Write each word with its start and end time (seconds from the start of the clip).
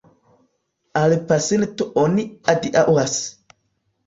Al 1.01 1.13
pasinto 1.31 1.87
oni 2.05 2.27
adiaŭas. 2.55 3.15